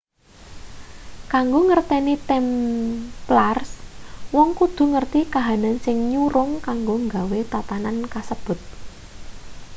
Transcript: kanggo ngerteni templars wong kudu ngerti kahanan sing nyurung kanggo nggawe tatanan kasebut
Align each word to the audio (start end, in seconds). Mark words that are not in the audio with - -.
kanggo 1.31 1.59
ngerteni 1.67 2.13
templars 2.29 3.71
wong 4.35 4.49
kudu 4.59 4.83
ngerti 4.93 5.19
kahanan 5.33 5.75
sing 5.85 5.97
nyurung 6.11 6.51
kanggo 6.67 6.95
nggawe 7.05 7.39
tatanan 7.53 7.97
kasebut 8.13 8.59